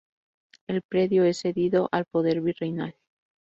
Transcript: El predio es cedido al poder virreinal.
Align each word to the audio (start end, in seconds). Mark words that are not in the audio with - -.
El 0.65 0.81
predio 0.81 1.25
es 1.25 1.37
cedido 1.37 1.87
al 1.91 2.05
poder 2.05 2.41
virreinal. 2.41 2.95